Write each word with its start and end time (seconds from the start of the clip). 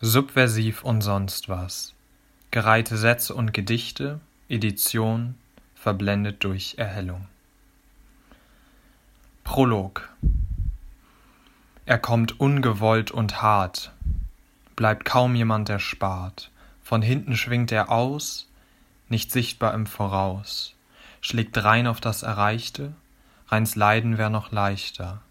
Subversiv 0.00 0.84
und 0.84 1.00
sonst 1.00 1.48
was. 1.48 1.92
Gereihte 2.52 2.96
Sätze 2.96 3.34
und 3.34 3.52
Gedichte, 3.52 4.20
Edition, 4.48 5.34
verblendet 5.74 6.44
durch 6.44 6.76
Erhellung. 6.78 7.26
Prolog 9.42 10.08
Er 11.84 11.98
kommt 11.98 12.38
ungewollt 12.38 13.10
und 13.10 13.42
hart, 13.42 13.90
bleibt 14.76 15.04
kaum 15.04 15.34
jemand 15.34 15.68
erspart. 15.68 16.52
Von 16.84 17.02
hinten 17.02 17.36
schwingt 17.36 17.72
er 17.72 17.90
aus, 17.90 18.48
nicht 19.08 19.32
sichtbar 19.32 19.74
im 19.74 19.86
Voraus, 19.86 20.76
schlägt 21.20 21.64
rein 21.64 21.88
auf 21.88 22.00
das 22.00 22.22
Erreichte, 22.22 22.92
reins 23.48 23.74
Leiden 23.74 24.16
wär 24.16 24.30
noch 24.30 24.52
leichter 24.52 25.22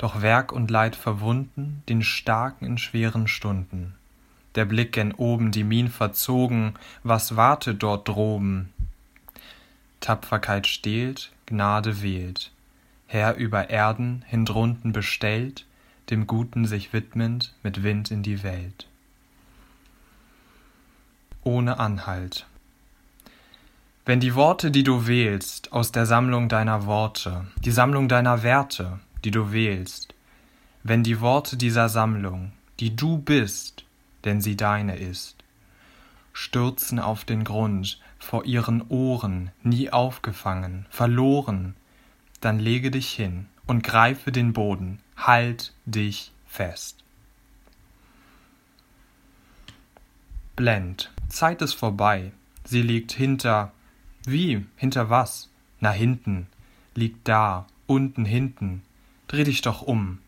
doch 0.00 0.22
Werk 0.22 0.50
und 0.50 0.70
Leid 0.70 0.96
verwunden, 0.96 1.82
den 1.90 2.02
Starken 2.02 2.64
in 2.64 2.78
schweren 2.78 3.28
Stunden. 3.28 3.94
Der 4.54 4.64
Blick 4.64 4.92
gen 4.92 5.12
oben, 5.12 5.52
die 5.52 5.62
Mien 5.62 5.88
verzogen, 5.88 6.72
was 7.02 7.36
wartet 7.36 7.82
dort 7.82 8.08
droben? 8.08 8.72
Tapferkeit 10.00 10.66
stehlt, 10.66 11.32
Gnade 11.44 12.00
wählt, 12.00 12.50
Herr 13.08 13.36
über 13.36 13.68
Erden, 13.68 14.24
hindrunten 14.26 14.92
bestellt, 14.92 15.66
dem 16.08 16.26
Guten 16.26 16.64
sich 16.64 16.94
widmend, 16.94 17.52
mit 17.62 17.82
Wind 17.82 18.10
in 18.10 18.22
die 18.22 18.42
Welt. 18.42 18.88
Ohne 21.44 21.78
Anhalt. 21.78 22.46
Wenn 24.06 24.20
die 24.20 24.34
Worte, 24.34 24.70
die 24.70 24.82
du 24.82 25.06
wählst, 25.06 25.74
aus 25.74 25.92
der 25.92 26.06
Sammlung 26.06 26.48
deiner 26.48 26.86
Worte, 26.86 27.46
die 27.62 27.70
Sammlung 27.70 28.08
deiner 28.08 28.42
Werte, 28.42 28.98
die 29.24 29.30
du 29.30 29.52
wählst, 29.52 30.14
wenn 30.82 31.02
die 31.02 31.20
Worte 31.20 31.56
dieser 31.56 31.88
Sammlung, 31.88 32.52
die 32.78 32.96
du 32.96 33.18
bist, 33.18 33.84
denn 34.24 34.40
sie 34.40 34.56
deine 34.56 34.96
ist, 34.96 35.36
stürzen 36.32 36.98
auf 36.98 37.24
den 37.24 37.44
Grund, 37.44 38.00
vor 38.18 38.44
ihren 38.44 38.82
Ohren, 38.88 39.50
nie 39.62 39.90
aufgefangen, 39.90 40.86
verloren, 40.90 41.74
dann 42.40 42.58
lege 42.58 42.90
dich 42.90 43.10
hin 43.10 43.46
und 43.66 43.82
greife 43.82 44.32
den 44.32 44.52
Boden, 44.52 45.00
halt 45.16 45.72
dich 45.84 46.32
fest. 46.46 47.04
Blend, 50.56 51.10
Zeit 51.28 51.62
ist 51.62 51.74
vorbei, 51.74 52.32
sie 52.64 52.82
liegt 52.82 53.12
hinter, 53.12 53.72
wie, 54.24 54.66
hinter 54.76 55.08
was? 55.08 55.48
Na 55.80 55.90
hinten, 55.90 56.46
liegt 56.94 57.26
da, 57.28 57.66
unten 57.86 58.26
hinten, 58.26 58.82
Dreh 59.30 59.44
dich 59.44 59.62
doch 59.62 59.82
um. 59.82 60.18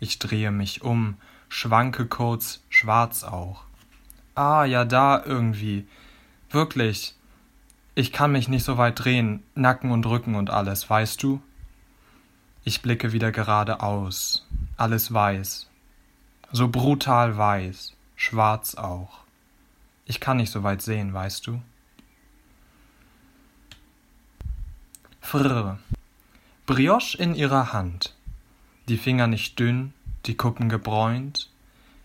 Ich 0.00 0.18
drehe 0.18 0.50
mich 0.50 0.80
um, 0.80 1.18
schwanke 1.50 2.06
kurz, 2.06 2.62
schwarz 2.70 3.22
auch. 3.22 3.64
Ah, 4.34 4.64
ja, 4.64 4.86
da 4.86 5.22
irgendwie. 5.22 5.86
Wirklich. 6.48 7.14
Ich 7.94 8.14
kann 8.14 8.32
mich 8.32 8.48
nicht 8.48 8.64
so 8.64 8.78
weit 8.78 9.04
drehen, 9.04 9.42
Nacken 9.54 9.90
und 9.90 10.06
Rücken 10.06 10.36
und 10.36 10.48
alles, 10.48 10.88
weißt 10.88 11.22
du? 11.22 11.42
Ich 12.64 12.80
blicke 12.80 13.12
wieder 13.12 13.30
geradeaus. 13.30 14.46
Alles 14.78 15.12
weiß. 15.12 15.68
So 16.50 16.68
brutal 16.68 17.36
weiß, 17.36 17.92
schwarz 18.14 18.74
auch. 18.74 19.18
Ich 20.06 20.18
kann 20.18 20.38
nicht 20.38 20.50
so 20.50 20.62
weit 20.62 20.80
sehen, 20.80 21.12
weißt 21.12 21.46
du? 21.46 21.60
Frrr. 25.20 25.78
Brioche 26.64 27.18
in 27.18 27.34
ihrer 27.34 27.74
Hand 27.74 28.15
die 28.88 28.98
Finger 28.98 29.26
nicht 29.26 29.58
dünn, 29.58 29.92
die 30.26 30.36
Kuppen 30.36 30.68
gebräunt, 30.68 31.50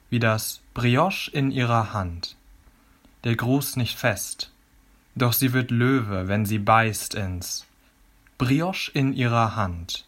wie 0.09 0.19
das 0.19 0.61
Brioche 0.73 1.29
in 1.31 1.51
ihrer 1.51 1.93
Hand. 1.93 2.35
Der 3.23 3.35
Gruß 3.35 3.75
nicht 3.75 3.97
fest, 3.97 4.51
doch 5.15 5.33
sie 5.33 5.53
wird 5.53 5.71
Löwe, 5.71 6.27
wenn 6.27 6.45
sie 6.45 6.59
beißt 6.59 7.15
ins 7.15 7.67
Brioche 8.37 8.91
in 8.93 9.13
ihrer 9.13 9.55
Hand. 9.55 10.05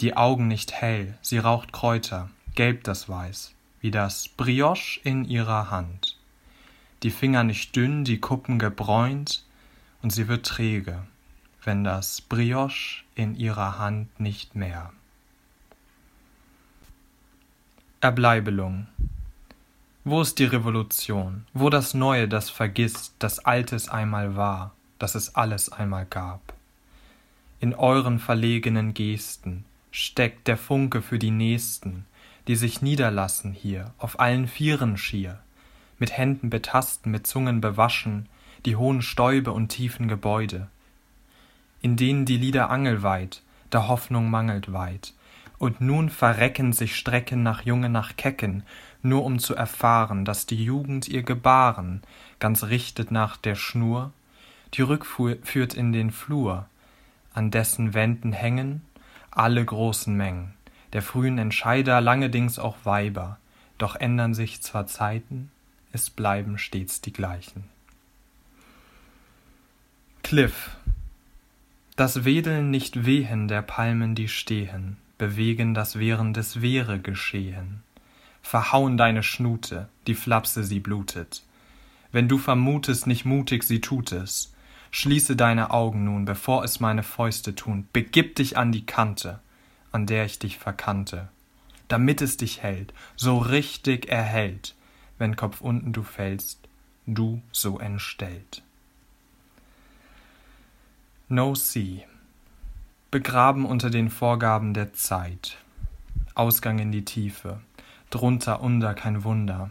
Die 0.00 0.16
Augen 0.16 0.46
nicht 0.46 0.72
hell, 0.72 1.18
sie 1.22 1.38
raucht 1.38 1.72
Kräuter, 1.72 2.30
gelb 2.54 2.84
das 2.84 3.08
Weiß, 3.08 3.54
wie 3.80 3.90
das 3.90 4.28
Brioche 4.28 5.00
in 5.02 5.24
ihrer 5.24 5.70
Hand. 5.70 6.16
Die 7.02 7.10
Finger 7.10 7.44
nicht 7.44 7.74
dünn, 7.74 8.04
die 8.04 8.20
Kuppen 8.20 8.58
gebräunt, 8.58 9.44
und 10.02 10.10
sie 10.10 10.28
wird 10.28 10.46
träge, 10.46 11.02
wenn 11.64 11.82
das 11.82 12.20
Brioche 12.20 13.02
in 13.16 13.34
ihrer 13.34 13.78
Hand 13.78 14.20
nicht 14.20 14.54
mehr. 14.54 14.92
Erbleibelung. 18.06 18.86
Wo 20.04 20.22
ist 20.22 20.38
die 20.38 20.44
Revolution? 20.44 21.44
Wo 21.54 21.70
das 21.70 21.92
Neue, 21.92 22.28
das 22.28 22.50
vergisst, 22.50 23.16
das 23.18 23.40
Altes 23.40 23.88
einmal 23.88 24.36
war, 24.36 24.76
dass 25.00 25.16
es 25.16 25.34
alles 25.34 25.72
einmal 25.72 26.06
gab? 26.08 26.54
In 27.58 27.74
euren 27.74 28.20
verlegenen 28.20 28.94
Gesten 28.94 29.64
steckt 29.90 30.46
der 30.46 30.56
Funke 30.56 31.02
für 31.02 31.18
die 31.18 31.32
Nächsten, 31.32 32.06
die 32.46 32.54
sich 32.54 32.80
niederlassen 32.80 33.52
hier, 33.52 33.92
auf 33.98 34.20
allen 34.20 34.46
Vieren 34.46 34.96
schier, 34.96 35.40
mit 35.98 36.16
Händen 36.16 36.48
betasten, 36.48 37.10
mit 37.10 37.26
Zungen 37.26 37.60
bewaschen, 37.60 38.28
die 38.66 38.76
hohen 38.76 39.02
Stäube 39.02 39.50
und 39.50 39.70
tiefen 39.70 40.06
Gebäude, 40.06 40.68
in 41.82 41.96
denen 41.96 42.24
die 42.24 42.36
Lieder 42.36 42.70
angelweit, 42.70 43.42
der 43.72 43.88
Hoffnung 43.88 44.30
mangelt 44.30 44.72
weit, 44.72 45.12
und 45.58 45.80
nun 45.80 46.10
verrecken 46.10 46.72
sich 46.72 46.96
Strecken 46.96 47.42
nach 47.42 47.64
Junge 47.64 47.88
nach 47.88 48.16
Kecken, 48.16 48.62
nur 49.02 49.24
um 49.24 49.38
zu 49.38 49.54
erfahren, 49.54 50.24
dass 50.24 50.46
die 50.46 50.62
Jugend 50.62 51.08
ihr 51.08 51.22
Gebaren 51.22 52.02
ganz 52.38 52.64
richtet 52.64 53.10
nach 53.10 53.36
der 53.36 53.54
Schnur, 53.54 54.12
die 54.74 54.82
Rückfuhr 54.82 55.36
führt 55.42 55.74
in 55.74 55.92
den 55.92 56.10
Flur, 56.10 56.66
an 57.32 57.50
dessen 57.50 57.94
Wänden 57.94 58.32
hängen 58.32 58.82
alle 59.36 59.62
großen 59.62 60.16
Mengen, 60.16 60.54
der 60.94 61.02
frühen 61.02 61.36
Entscheider 61.36 62.00
langedings 62.00 62.58
auch 62.58 62.76
Weiber, 62.84 63.38
doch 63.76 63.94
ändern 63.94 64.32
sich 64.32 64.62
zwar 64.62 64.86
Zeiten, 64.86 65.50
es 65.92 66.08
bleiben 66.08 66.56
stets 66.56 67.02
die 67.02 67.12
gleichen. 67.12 67.64
Cliff. 70.22 70.76
Das 71.96 72.24
Wedeln 72.24 72.70
nicht 72.70 73.04
wehen 73.04 73.46
der 73.46 73.62
Palmen, 73.62 74.14
die 74.14 74.28
stehen, 74.28 74.96
bewegen 75.18 75.74
das 75.74 75.98
während 75.98 76.36
des 76.36 76.60
Wäre 76.60 76.98
geschehen. 77.00 77.82
Verhauen 78.42 78.96
deine 78.96 79.22
Schnute, 79.22 79.88
die 80.06 80.14
Flapse 80.14 80.62
sie 80.62 80.80
blutet. 80.80 81.42
Wenn 82.12 82.28
du 82.28 82.38
vermutest, 82.38 83.06
nicht 83.06 83.24
mutig 83.24 83.64
sie 83.64 83.80
tut 83.80 84.12
es. 84.12 84.54
Schließe 84.90 85.36
deine 85.36 85.70
Augen 85.70 86.04
nun, 86.04 86.24
bevor 86.24 86.64
es 86.64 86.80
meine 86.80 87.02
Fäuste 87.02 87.54
tun. 87.54 87.88
Begib 87.92 88.36
dich 88.36 88.56
an 88.56 88.72
die 88.72 88.86
Kante, 88.86 89.40
an 89.92 90.06
der 90.06 90.24
ich 90.24 90.38
dich 90.38 90.58
verkannte, 90.58 91.28
damit 91.88 92.22
es 92.22 92.36
dich 92.36 92.62
hält, 92.62 92.94
so 93.16 93.38
richtig 93.38 94.08
erhält, 94.08 94.74
wenn 95.18 95.36
Kopf 95.36 95.60
unten 95.60 95.92
du 95.92 96.02
fällst, 96.02 96.60
du 97.06 97.42
so 97.52 97.78
entstellt. 97.78 98.62
No 101.28 101.54
Sea 101.54 102.04
begraben 103.10 103.64
unter 103.64 103.90
den 103.90 104.10
Vorgaben 104.10 104.74
der 104.74 104.92
Zeit. 104.92 105.56
Ausgang 106.34 106.78
in 106.78 106.92
die 106.92 107.04
Tiefe, 107.04 107.60
drunter, 108.10 108.60
unter 108.60 108.94
kein 108.94 109.24
Wunder. 109.24 109.70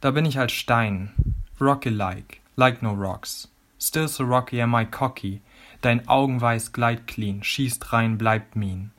Da 0.00 0.10
bin 0.10 0.24
ich 0.24 0.38
als 0.38 0.52
Stein, 0.52 1.12
rocky-like, 1.60 2.40
like 2.56 2.82
no 2.82 2.92
rocks. 2.92 3.48
Still 3.80 4.06
so 4.06 4.24
rocky 4.24 4.60
am 4.60 4.74
I 4.74 4.84
cocky, 4.84 5.40
dein 5.80 6.06
Augenweiß 6.06 6.72
gleit 6.72 7.06
clean, 7.06 7.42
schießt 7.42 7.92
rein, 7.92 8.18
bleibt 8.18 8.54
mean. 8.54 8.92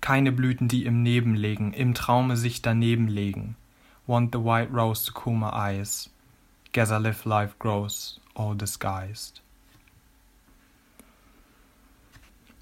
Keine 0.00 0.30
Blüten, 0.30 0.68
die 0.68 0.84
im 0.84 1.02
Neben 1.02 1.34
legen, 1.34 1.72
im 1.72 1.94
Traume 1.94 2.36
sich 2.36 2.62
daneben 2.62 3.08
legen. 3.08 3.56
Want 4.06 4.32
the 4.32 4.44
white 4.44 4.72
rose 4.72 5.04
to 5.06 5.20
cool 5.24 5.34
my 5.34 5.50
eyes. 5.50 6.10
Guess 6.72 6.90
I 6.90 6.98
live 6.98 7.24
life 7.24 7.54
grows, 7.58 8.20
all 8.34 8.54
disguised. 8.54 9.40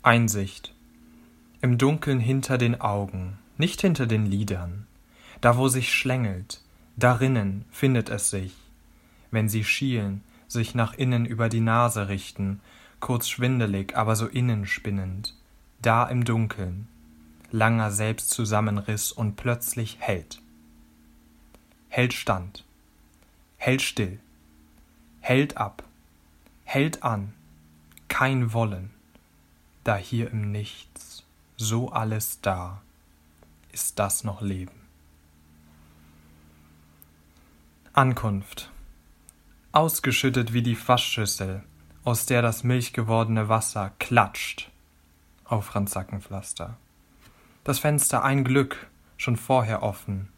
Einsicht. 0.07 0.73
Im 1.63 1.79
Dunkeln 1.79 2.21
hinter 2.21 2.59
den 2.59 2.81
Augen, 2.81 3.39
nicht 3.59 3.81
hinter 3.81 4.07
den 4.07 4.25
Lidern. 4.25 4.87
Da 5.41 5.57
wo 5.57 5.67
sich 5.67 5.93
schlängelt, 5.93 6.61
darinnen 6.97 7.65
findet 7.73 8.09
es 8.09 8.31
sich. 8.31 8.55
Wenn 9.33 9.49
sie 9.49 9.65
schielen, 9.65 10.23
sich 10.47 10.77
nach 10.77 10.95
innen 10.95 11.27
über 11.27 11.49
die 11.49 11.61
Nase 11.61 12.07
richten, 12.07 12.61
kurz 13.01 13.27
schwindelig, 13.29 13.97
aber 13.97 14.15
so 14.15 14.29
innen 14.29 14.65
spinnend. 14.67 15.35
Da 15.83 16.05
im 16.05 16.25
Dunkeln, 16.25 16.87
langer 17.51 17.91
Selbstzusammenriss 17.91 19.11
und 19.11 19.35
plötzlich 19.35 19.97
hält. 19.99 20.41
Hält 21.89 22.13
stand, 22.13 22.65
hält 23.57 23.83
still, 23.83 24.21
hält 25.21 25.57
ab, 25.57 25.83
hält 26.63 27.03
an, 27.03 27.33
kein 28.07 28.53
Wollen 28.53 28.95
da 29.87 29.97
hier 29.97 30.31
im 30.31 30.51
Nichts 30.51 31.25
so 31.57 31.91
alles 31.91 32.41
da, 32.41 32.83
ist 33.73 33.99
das 33.99 34.25
noch 34.25 34.43
Leben. 34.43 34.87
Ankunft. 37.93 38.71
Ausgeschüttet 39.73 40.53
wie 40.53 40.63
die 40.63 40.75
Fassschüssel, 40.75 41.63
aus 42.05 42.27
der 42.27 42.43
das 42.43 42.65
milchgewordene 42.65 43.49
Wasser 43.49 43.93
klatscht 43.99 44.71
auf 45.45 45.67
Franz 45.67 45.93
Sackenpflaster. 45.93 46.77
Das 47.65 47.79
Fenster 47.79 48.25
ein 48.25 48.45
Glück, 48.45 48.89
schon 49.17 49.37
vorher 49.37 49.83
offen, 49.83 50.29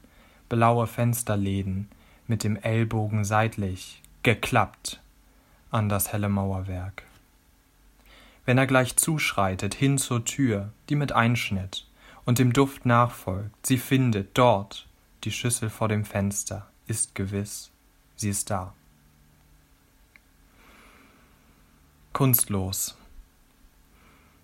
blaue 0.48 0.86
Fensterläden 0.86 1.88
mit 2.26 2.44
dem 2.44 2.56
Ellbogen 2.56 3.24
seitlich, 3.24 4.02
geklappt 4.22 5.00
an 5.70 5.88
das 5.88 6.12
helle 6.12 6.28
Mauerwerk. 6.28 7.07
Wenn 8.48 8.56
er 8.56 8.66
gleich 8.66 8.96
zuschreitet 8.96 9.74
hin 9.74 9.98
zur 9.98 10.24
Tür, 10.24 10.72
die 10.88 10.96
mit 10.96 11.12
Einschnitt 11.12 11.86
und 12.24 12.38
dem 12.38 12.54
Duft 12.54 12.86
nachfolgt, 12.86 13.66
sie 13.66 13.76
findet 13.76 14.38
dort 14.38 14.88
die 15.24 15.32
Schüssel 15.32 15.68
vor 15.68 15.88
dem 15.88 16.06
Fenster, 16.06 16.66
ist 16.86 17.14
gewiss, 17.14 17.70
sie 18.16 18.30
ist 18.30 18.48
da. 18.48 18.72
Kunstlos. 22.14 22.96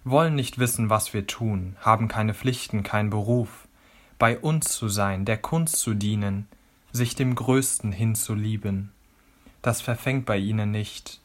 Wollen 0.05 0.35
nicht 0.35 0.59
wissen, 0.59 0.91
was 0.91 1.15
wir 1.15 1.27
tun, 1.27 1.75
haben 1.81 2.07
keine 2.07 2.35
Pflichten, 2.35 2.83
keinen 2.83 3.09
Beruf, 3.09 3.67
bei 4.19 4.39
uns 4.39 4.71
zu 4.73 4.91
sein, 4.91 5.25
der 5.25 5.39
Kunst 5.39 5.77
zu 5.77 5.95
dienen, 5.95 6.47
sich 6.93 7.15
dem 7.15 7.35
Größten 7.35 7.91
hinzulieben. 7.91 8.93
Das 9.63 9.81
verfängt 9.81 10.27
bei 10.27 10.37
ihnen 10.37 10.73
nicht, 10.73 11.23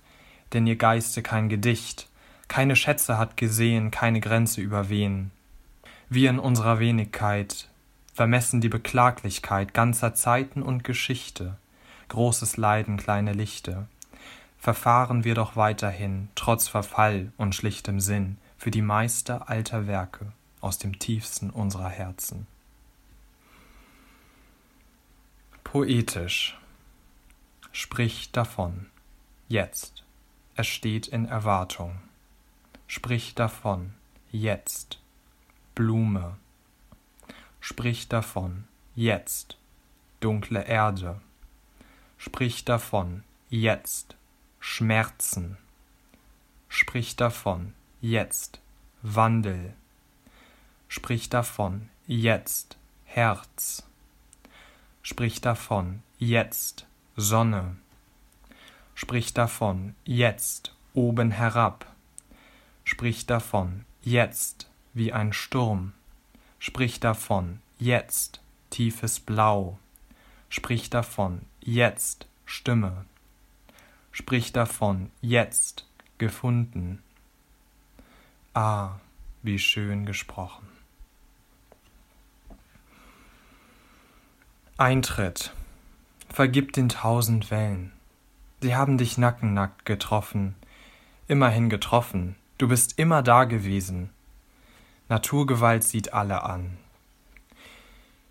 denn 0.54 0.66
ihr 0.66 0.78
Geiste 0.78 1.22
kein 1.22 1.50
Gedicht, 1.50 2.09
keine 2.50 2.76
Schätze 2.76 3.18
hat 3.18 3.38
gesehen, 3.38 3.92
keine 3.92 4.20
Grenze 4.20 4.60
überwehen. 4.60 5.32
Wir 6.10 6.30
in 6.32 6.40
unserer 6.40 6.80
Wenigkeit 6.80 7.70
vermessen 8.14 8.60
die 8.60 8.68
Beklaglichkeit 8.68 9.74
ganzer 9.74 10.14
Zeiten 10.16 10.62
und 10.62 10.84
Geschichte, 10.84 11.56
großes 12.10 12.58
Leiden, 12.58 12.98
kleine 12.98 13.32
Lichte. 13.32 13.88
Verfahren 14.58 15.24
wir 15.24 15.36
doch 15.36 15.56
weiterhin, 15.56 16.28
trotz 16.36 16.68
Verfall 16.68 17.32
und 17.38 17.56
schlichtem 17.56 18.02
Sinn, 18.02 18.38
für 18.58 18.72
die 18.72 18.82
Meister 18.82 19.48
alter 19.48 19.88
Werke 19.88 20.34
aus 20.60 20.80
dem 20.80 21.00
tiefsten 21.00 21.50
unserer 21.50 21.90
Herzen. 21.90 22.46
Poetisch. 25.64 26.58
Sprich 27.72 28.32
davon. 28.32 28.88
Jetzt. 29.48 30.04
Es 30.56 30.68
steht 30.68 31.08
in 31.08 31.26
Erwartung. 31.26 32.00
Sprich 32.90 33.36
davon. 33.36 33.94
Jetzt. 34.32 35.00
Blume 35.76 36.38
Sprich 37.62 38.08
davon, 38.08 38.68
jetzt, 38.96 39.58
dunkle 40.22 40.64
Erde. 40.66 41.20
Sprich 42.18 42.66
davon, 42.66 43.24
jetzt, 43.50 44.16
Schmerzen. 44.60 45.58
Sprich 46.70 47.16
davon, 47.16 47.74
jetzt, 48.02 48.60
Wandel. 49.02 49.74
Sprich 50.88 51.30
davon, 51.30 51.90
jetzt, 52.08 52.78
Herz. 53.06 53.84
Sprich 55.04 55.42
davon, 55.42 56.02
jetzt, 56.18 56.88
Sonne. 57.16 57.76
Sprich 58.96 59.34
davon, 59.34 59.96
jetzt, 60.06 60.74
oben 60.94 61.32
herab. 61.32 61.86
Sprich 62.92 63.28
davon, 63.28 63.86
jetzt, 64.02 64.68
wie 64.96 65.14
ein 65.14 65.32
Sturm. 65.32 65.94
Sprich 66.58 67.00
davon, 67.00 67.62
jetzt, 67.78 68.42
tiefes 68.72 69.20
Blau. 69.20 69.78
Sprich 70.50 70.90
davon, 70.90 71.44
jetzt, 71.62 72.26
Stimme. 72.46 73.06
Sprich 74.12 74.54
davon, 74.54 75.12
jetzt, 75.22 75.86
gefunden. 76.18 77.04
Ah, 78.56 78.96
wie 79.44 79.60
schön 79.60 80.08
gesprochen. 80.08 80.68
Eintritt. 84.78 85.54
Vergib 86.28 86.74
den 86.74 86.90
tausend 86.90 87.52
Wellen. 87.52 87.92
Sie 88.62 88.76
haben 88.76 88.98
dich 88.98 89.20
nackennackt 89.20 89.86
getroffen. 89.86 90.56
Immerhin 91.28 91.70
getroffen. 91.70 92.36
Du 92.60 92.68
bist 92.68 93.00
immer 93.00 93.24
da 93.24 93.46
gewesen. 93.46 94.10
Naturgewalt 95.08 95.82
sieht 95.82 96.14
alle 96.14 96.44
an. 96.44 96.78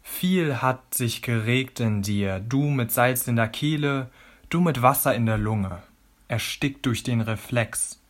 Viel 0.02 0.60
hat 0.60 0.92
sich 0.92 1.22
geregt 1.22 1.80
in 1.80 2.02
dir, 2.02 2.38
du 2.38 2.64
mit 2.64 2.92
Salz 2.92 3.26
in 3.26 3.36
der 3.36 3.48
Kehle, 3.48 4.10
du 4.50 4.60
mit 4.60 4.82
Wasser 4.82 5.14
in 5.14 5.24
der 5.24 5.38
Lunge, 5.38 5.82
erstickt 6.28 6.84
durch 6.84 7.02
den 7.02 7.22
Reflex. 7.22 8.00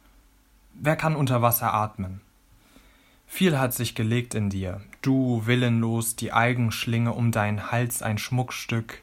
Wer 0.74 0.96
kann 0.96 1.14
unter 1.14 1.40
Wasser 1.40 1.72
atmen? 1.72 2.20
Viel 3.28 3.56
hat 3.56 3.72
sich 3.72 3.94
gelegt 3.94 4.34
in 4.34 4.50
dir, 4.50 4.80
du 5.02 5.46
willenlos 5.46 6.16
die 6.16 6.32
Algenschlinge 6.32 7.12
um 7.12 7.30
deinen 7.30 7.70
Hals 7.70 8.02
ein 8.02 8.18
Schmuckstück. 8.18 9.02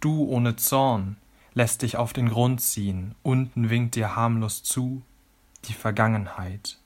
Du 0.00 0.24
ohne 0.24 0.56
Zorn 0.56 1.18
lässt 1.54 1.82
dich 1.82 1.96
auf 1.96 2.12
den 2.12 2.30
Grund 2.30 2.60
ziehen, 2.60 3.14
unten 3.22 3.70
winkt 3.70 3.94
dir 3.94 4.16
harmlos 4.16 4.64
zu 4.64 5.02
die 5.66 5.74
Vergangenheit. 5.74 6.78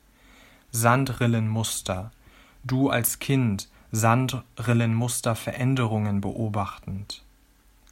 Sandrillenmuster, 0.70 2.10
du 2.64 2.90
als 2.90 3.18
Kind 3.18 3.68
Sandrillenmuster 3.92 5.36
Veränderungen 5.36 6.20
beobachtend, 6.20 7.22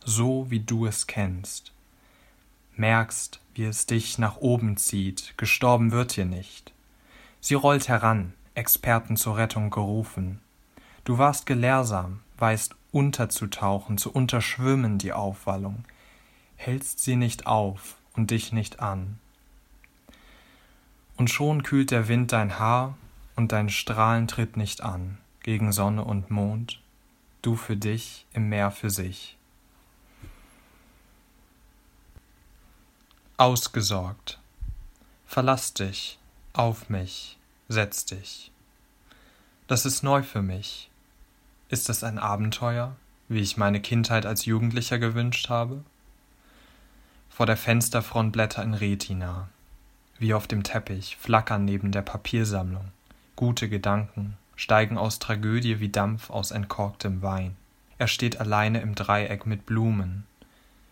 so 0.04 0.50
wie 0.50 0.60
du 0.60 0.86
es 0.86 1.06
kennst. 1.06 1.72
Merkst, 2.74 3.40
wie 3.54 3.64
es 3.64 3.86
dich 3.86 4.18
nach 4.18 4.38
oben 4.38 4.76
zieht, 4.76 5.34
gestorben 5.36 5.92
wird 5.92 6.16
dir 6.16 6.24
nicht. 6.24 6.72
Sie 7.40 7.54
rollt 7.54 7.88
heran, 7.88 8.32
Experten 8.54 9.16
zur 9.16 9.36
Rettung 9.36 9.70
gerufen. 9.70 10.40
Du 11.04 11.18
warst 11.18 11.46
gelehrsam, 11.46 12.20
weißt 12.38 12.74
unterzutauchen, 12.90 13.96
zu 13.96 14.10
unterschwimmen 14.12 14.98
die 14.98 15.12
Aufwallung, 15.12 15.84
hältst 16.56 16.98
sie 16.98 17.16
nicht 17.16 17.46
auf 17.46 17.96
und 18.14 18.30
dich 18.32 18.52
nicht 18.52 18.80
an 18.80 19.18
und 21.16 21.30
schon 21.30 21.62
kühlt 21.62 21.90
der 21.90 22.08
Wind 22.08 22.32
dein 22.32 22.58
Haar 22.58 22.96
und 23.36 23.52
dein 23.52 23.68
Strahlen 23.68 24.28
tritt 24.28 24.56
nicht 24.56 24.82
an 24.82 25.18
gegen 25.42 25.72
Sonne 25.72 26.04
und 26.04 26.30
Mond, 26.30 26.80
du 27.42 27.56
für 27.56 27.76
dich 27.76 28.26
im 28.32 28.48
Meer 28.48 28.70
für 28.70 28.90
sich. 28.90 29.36
Ausgesorgt. 33.36 34.38
Verlass 35.26 35.74
dich, 35.74 36.18
auf 36.52 36.88
mich, 36.90 37.38
setz 37.68 38.04
dich. 38.04 38.52
Das 39.66 39.86
ist 39.86 40.02
neu 40.02 40.22
für 40.22 40.42
mich. 40.42 40.90
Ist 41.68 41.88
es 41.88 42.04
ein 42.04 42.18
Abenteuer, 42.18 42.94
wie 43.28 43.40
ich 43.40 43.56
meine 43.56 43.80
Kindheit 43.80 44.26
als 44.26 44.44
Jugendlicher 44.44 44.98
gewünscht 44.98 45.48
habe? 45.48 45.82
Vor 47.30 47.46
der 47.46 47.56
Fensterfront 47.56 48.32
Blätter 48.32 48.62
in 48.62 48.74
Retina, 48.74 49.48
wie 50.22 50.32
auf 50.32 50.46
dem 50.46 50.62
Teppich, 50.62 51.18
flackern 51.20 51.66
neben 51.66 51.92
der 51.92 52.00
Papiersammlung. 52.00 52.92
Gute 53.36 53.68
Gedanken 53.68 54.38
steigen 54.56 54.96
aus 54.96 55.18
Tragödie 55.18 55.80
wie 55.80 55.88
Dampf 55.90 56.30
aus 56.30 56.52
entkorktem 56.52 57.20
Wein. 57.20 57.56
Er 57.98 58.06
steht 58.06 58.40
alleine 58.40 58.80
im 58.80 58.94
Dreieck 58.94 59.46
mit 59.46 59.66
Blumen, 59.66 60.24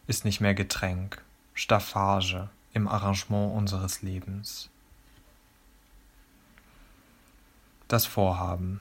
ist 0.09 0.25
nicht 0.25 0.41
mehr 0.41 0.55
Getränk, 0.55 1.23
Staffage 1.55 2.49
im 2.75 2.89
Arrangement 2.89 3.55
unseres 3.55 4.03
Lebens. 4.03 4.69
Das 7.87 8.07
Vorhaben. 8.07 8.81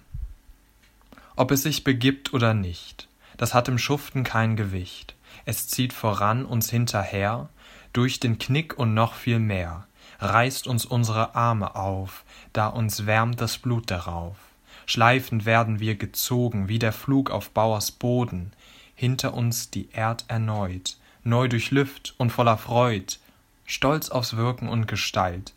Ob 1.35 1.51
es 1.51 1.63
sich 1.63 1.83
begibt 1.83 2.33
oder 2.33 2.53
nicht, 2.53 3.07
das 3.37 3.53
hat 3.53 3.67
im 3.67 3.77
Schuften 3.77 4.23
kein 4.23 4.55
Gewicht. 4.55 5.15
Es 5.45 5.67
zieht 5.67 5.93
voran 5.93 6.43
uns 6.43 6.69
hinterher, 6.69 7.49
durch 7.93 8.19
den 8.19 8.39
Knick 8.39 8.77
und 8.77 8.93
noch 8.93 9.13
viel 9.13 9.39
mehr, 9.39 9.87
reißt 10.19 10.67
uns 10.67 10.85
unsere 10.85 11.35
Arme 11.35 11.75
auf, 11.75 12.23
da 12.53 12.67
uns 12.67 13.05
wärmt 13.05 13.41
das 13.41 13.57
Blut 13.57 13.89
darauf. 13.89 14.38
Schleifend 14.85 15.45
werden 15.45 15.79
wir 15.79 15.95
gezogen, 15.95 16.67
wie 16.67 16.79
der 16.79 16.93
Flug 16.93 17.29
auf 17.31 17.51
Bauers 17.51 17.91
Boden, 17.91 18.51
hinter 18.95 19.33
uns 19.33 19.69
die 19.69 19.89
Erd 19.91 20.25
erneut, 20.27 20.97
neu 21.23 21.47
durchlüft 21.47 22.15
und 22.17 22.31
voller 22.31 22.57
Freud, 22.57 23.17
stolz 23.65 24.09
aufs 24.09 24.35
Wirken 24.35 24.67
und 24.67 24.88
Gestalt, 24.88 25.53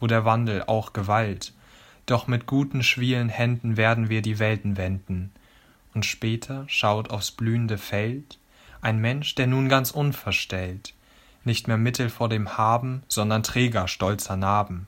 wo 0.00 0.06
der 0.06 0.24
Wandel 0.24 0.64
auch 0.66 0.92
Gewalt, 0.92 1.52
doch 2.06 2.26
mit 2.26 2.46
guten 2.46 2.82
schwielen 2.82 3.28
Händen 3.28 3.76
werden 3.76 4.08
wir 4.08 4.22
die 4.22 4.38
Welten 4.38 4.76
wenden, 4.76 5.32
und 5.92 6.06
später 6.06 6.64
schaut 6.68 7.10
aufs 7.10 7.32
blühende 7.32 7.78
Feld 7.78 8.38
ein 8.80 9.00
Mensch, 9.00 9.34
der 9.34 9.48
nun 9.48 9.68
ganz 9.68 9.90
unverstellt 9.90 10.94
nicht 11.46 11.68
mehr 11.68 11.78
Mittel 11.78 12.10
vor 12.10 12.28
dem 12.28 12.56
Haben, 12.58 13.02
sondern 13.08 13.42
Träger 13.42 13.88
stolzer 13.88 14.36
Narben, 14.36 14.86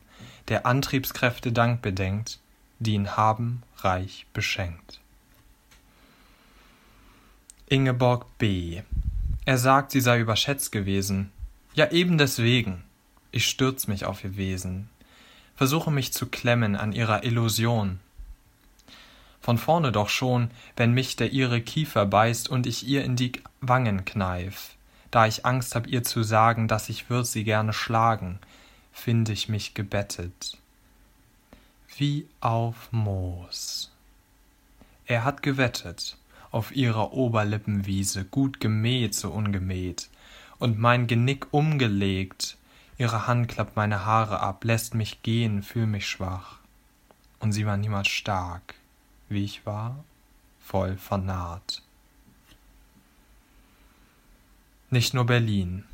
der 0.48 0.66
Antriebskräfte 0.66 1.52
Dank 1.52 1.82
bedenkt, 1.82 2.40
die 2.78 2.94
ihn 2.94 3.16
haben 3.16 3.62
reich 3.78 4.26
beschenkt. 4.32 5.00
Ingeborg 7.66 8.26
B. 8.38 8.82
Er 9.44 9.58
sagt, 9.58 9.92
sie 9.92 10.00
sei 10.00 10.20
überschätzt 10.20 10.72
gewesen. 10.72 11.30
Ja, 11.74 11.90
eben 11.90 12.18
deswegen. 12.18 12.82
Ich 13.30 13.46
stürz 13.46 13.86
mich 13.86 14.06
auf 14.06 14.24
ihr 14.24 14.36
Wesen, 14.36 14.88
versuche 15.54 15.90
mich 15.90 16.14
zu 16.14 16.26
klemmen 16.26 16.76
an 16.76 16.92
ihrer 16.92 17.24
Illusion. 17.24 18.00
Von 19.42 19.58
vorne 19.58 19.92
doch 19.92 20.08
schon, 20.08 20.50
wenn 20.76 20.92
mich 20.92 21.16
der 21.16 21.30
ihre 21.32 21.60
Kiefer 21.60 22.06
beißt 22.06 22.48
und 22.48 22.66
ich 22.66 22.86
ihr 22.86 23.04
in 23.04 23.16
die 23.16 23.32
Wangen 23.60 24.06
kneif, 24.06 24.76
da 25.10 25.26
ich 25.26 25.46
Angst 25.46 25.74
hab 25.74 25.86
ihr 25.86 26.02
zu 26.02 26.22
sagen, 26.22 26.68
dass 26.68 26.88
ich 26.88 27.10
würd 27.10 27.26
sie 27.26 27.44
gerne 27.44 27.72
schlagen, 27.72 28.38
find 28.92 29.28
ich 29.28 29.48
mich 29.48 29.74
gebettet. 29.74 30.58
Wie 31.96 32.26
auf 32.40 32.88
Moos. 32.90 33.90
Er 35.06 35.24
hat 35.24 35.42
gewettet, 35.42 36.16
auf 36.50 36.74
ihrer 36.74 37.12
Oberlippenwiese, 37.12 38.24
gut 38.24 38.60
gemäht, 38.60 39.14
so 39.14 39.30
ungemäht, 39.30 40.08
und 40.58 40.78
mein 40.78 41.06
Genick 41.06 41.46
umgelegt, 41.52 42.58
Ihre 42.98 43.28
Hand 43.28 43.46
klappt 43.46 43.76
meine 43.76 44.04
Haare 44.04 44.40
ab, 44.40 44.64
lässt 44.64 44.94
mich 44.94 45.22
gehen, 45.22 45.62
fühl 45.62 45.86
mich 45.86 46.08
schwach. 46.08 46.58
Und 47.38 47.52
sie 47.52 47.64
war 47.64 47.76
niemals 47.76 48.08
stark, 48.08 48.74
wie 49.28 49.44
ich 49.44 49.64
war, 49.64 50.04
voll 50.60 50.96
vernarrt. 50.96 51.82
Nicht 54.90 55.12
nur 55.12 55.26
Berlin. 55.26 55.85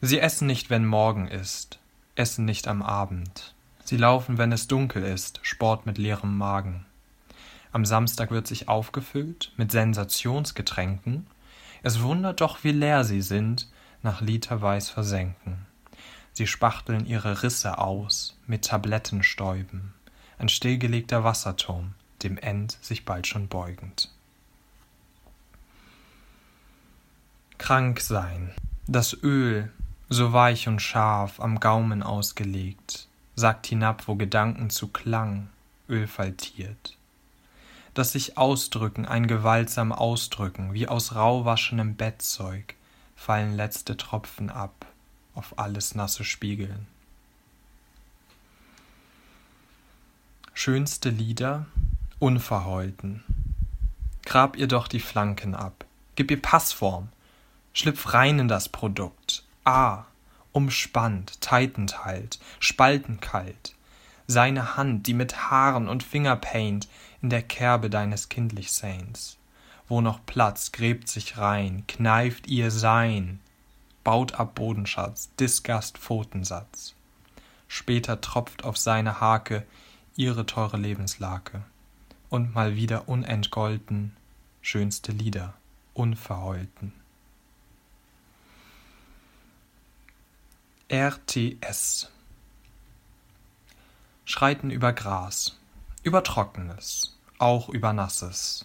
Sie 0.00 0.18
essen 0.18 0.48
nicht, 0.48 0.70
wenn 0.70 0.84
Morgen 0.84 1.28
ist, 1.28 1.78
essen 2.16 2.44
nicht 2.44 2.66
am 2.66 2.82
Abend. 2.82 3.54
Sie 3.84 3.96
laufen, 3.96 4.38
wenn 4.38 4.50
es 4.50 4.66
dunkel 4.66 5.04
ist, 5.04 5.38
Sport 5.42 5.86
mit 5.86 5.98
leerem 5.98 6.36
Magen. 6.36 6.84
Am 7.70 7.84
Samstag 7.84 8.32
wird 8.32 8.48
sich 8.48 8.66
aufgefüllt 8.66 9.52
mit 9.56 9.70
Sensationsgetränken. 9.70 11.28
Es 11.84 12.02
wundert 12.02 12.40
doch, 12.40 12.64
wie 12.64 12.72
leer 12.72 13.04
sie 13.04 13.22
sind, 13.22 13.68
nach 14.02 14.20
literweis 14.20 14.90
versenken. 14.90 15.66
Sie 16.32 16.48
spachteln 16.48 17.06
ihre 17.06 17.44
Risse 17.44 17.78
aus 17.78 18.36
mit 18.48 18.64
Tablettenstäuben, 18.64 19.94
ein 20.38 20.48
stillgelegter 20.48 21.22
Wasserturm, 21.22 21.94
dem 22.24 22.36
End 22.36 22.78
sich 22.80 23.04
bald 23.04 23.28
schon 23.28 23.46
beugend. 23.46 24.10
Krank 27.58 28.00
sein, 28.00 28.52
das 28.86 29.16
Öl, 29.22 29.70
so 30.08 30.32
weich 30.32 30.68
und 30.68 30.80
scharf, 30.80 31.40
am 31.40 31.60
Gaumen 31.60 32.02
ausgelegt, 32.02 33.08
sagt 33.36 33.66
hinab, 33.66 34.08
wo 34.08 34.14
Gedanken 34.14 34.70
zu 34.70 34.88
Klang, 34.88 35.48
Öl 35.88 36.06
faltiert. 36.06 36.96
Das 37.94 38.12
sich 38.12 38.38
ausdrücken, 38.38 39.06
ein 39.06 39.26
gewaltsam 39.26 39.92
Ausdrücken, 39.92 40.72
wie 40.72 40.88
aus 40.88 41.14
rauwaschenem 41.14 41.96
Bettzeug, 41.96 42.74
fallen 43.16 43.54
letzte 43.56 43.96
Tropfen 43.96 44.50
ab 44.50 44.86
auf 45.34 45.58
alles 45.58 45.94
nasse 45.94 46.24
Spiegeln. 46.24 46.86
Schönste 50.54 51.10
Lieder, 51.10 51.66
unverheulten. 52.18 53.22
Grab 54.24 54.56
ihr 54.56 54.66
doch 54.66 54.88
die 54.88 55.00
Flanken 55.00 55.54
ab, 55.54 55.84
gib 56.16 56.30
ihr 56.30 56.42
Passform, 56.42 57.08
schlüpf 57.72 58.12
rein 58.14 58.38
in 58.38 58.48
das 58.48 58.68
Produkt. 58.68 59.44
Ah, 59.64 60.04
umspannt, 60.52 61.40
teitend 61.40 62.04
halt, 62.04 62.38
spaltenkalt. 62.58 63.74
Seine 64.26 64.76
Hand, 64.76 65.06
die 65.06 65.14
mit 65.14 65.50
Haaren 65.50 65.88
und 65.88 66.02
Fingerpaint 66.02 66.88
in 67.22 67.30
der 67.30 67.42
Kerbe 67.42 67.90
deines 67.90 68.28
kindlich 68.28 68.72
Saints. 68.72 69.38
Wo 69.88 70.00
noch 70.00 70.24
Platz, 70.26 70.72
gräbt 70.72 71.08
sich 71.08 71.38
rein, 71.38 71.84
kneift 71.86 72.46
ihr 72.46 72.70
Sein, 72.70 73.40
baut 74.04 74.34
ab 74.34 74.54
Bodenschatz, 74.54 75.30
Disgast 75.40 75.96
Pfotensatz. 75.98 76.94
Später 77.68 78.20
tropft 78.20 78.64
auf 78.64 78.76
seine 78.76 79.20
Hake 79.20 79.64
ihre 80.16 80.44
teure 80.46 80.76
Lebenslake. 80.76 81.62
Und 82.28 82.54
mal 82.54 82.76
wieder 82.76 83.08
unentgolten, 83.08 84.14
schönste 84.60 85.12
Lieder, 85.12 85.54
unverheulten. 85.94 86.92
RTS 90.90 92.08
Schreiten 94.24 94.70
über 94.70 94.94
Gras, 94.94 95.58
über 96.02 96.24
Trockenes, 96.24 97.14
auch 97.38 97.68
über 97.68 97.92
Nasses. 97.92 98.64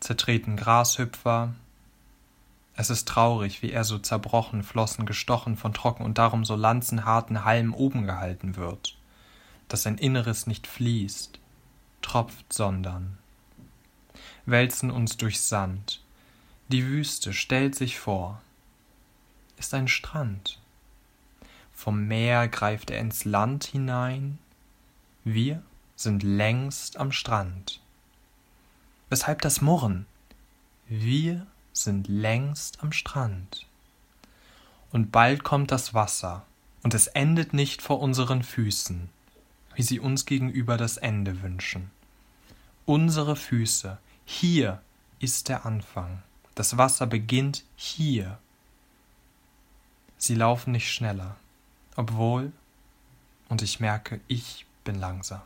Zertreten 0.00 0.56
Grashüpfer, 0.56 1.54
es 2.74 2.90
ist 2.90 3.06
traurig, 3.06 3.62
wie 3.62 3.70
er 3.70 3.84
so 3.84 3.98
zerbrochen, 3.98 4.64
Flossen 4.64 5.06
gestochen 5.06 5.56
von 5.56 5.72
trocken 5.72 6.02
und 6.02 6.18
darum 6.18 6.44
so 6.44 6.56
lanzenharten 6.56 7.44
Halm 7.44 7.74
oben 7.74 8.06
gehalten 8.06 8.56
wird, 8.56 8.98
dass 9.68 9.84
sein 9.84 9.98
Inneres 9.98 10.48
nicht 10.48 10.66
fließt, 10.66 11.38
tropft, 12.02 12.52
sondern 12.52 13.18
wälzen 14.46 14.90
uns 14.90 15.16
durch 15.16 15.40
Sand. 15.40 16.02
Die 16.66 16.84
Wüste 16.84 17.32
stellt 17.32 17.76
sich 17.76 18.00
vor, 18.00 18.42
ist 19.58 19.72
ein 19.74 19.86
Strand. 19.86 20.59
Vom 21.80 22.08
Meer 22.08 22.46
greift 22.46 22.90
er 22.90 23.00
ins 23.00 23.24
Land 23.24 23.64
hinein, 23.64 24.38
wir 25.24 25.62
sind 25.96 26.22
längst 26.22 26.98
am 26.98 27.10
Strand. 27.10 27.80
Weshalb 29.08 29.40
das 29.40 29.62
Murren? 29.62 30.04
Wir 30.88 31.46
sind 31.72 32.06
längst 32.06 32.82
am 32.82 32.92
Strand. 32.92 33.66
Und 34.92 35.10
bald 35.10 35.42
kommt 35.42 35.70
das 35.70 35.94
Wasser, 35.94 36.44
und 36.82 36.92
es 36.92 37.06
endet 37.06 37.54
nicht 37.54 37.80
vor 37.80 38.00
unseren 38.00 38.42
Füßen, 38.42 39.08
wie 39.74 39.82
sie 39.82 40.00
uns 40.00 40.26
gegenüber 40.26 40.76
das 40.76 40.98
Ende 40.98 41.40
wünschen. 41.40 41.90
Unsere 42.84 43.36
Füße, 43.36 43.96
hier 44.26 44.82
ist 45.18 45.48
der 45.48 45.64
Anfang. 45.64 46.22
Das 46.54 46.76
Wasser 46.76 47.06
beginnt 47.06 47.64
hier. 47.74 48.38
Sie 50.18 50.34
laufen 50.34 50.72
nicht 50.72 50.92
schneller, 50.92 51.36
obwohl, 51.96 52.52
und 53.48 53.62
ich 53.62 53.80
merke, 53.80 54.20
ich 54.28 54.66
bin 54.84 54.98
langsam. 54.98 55.42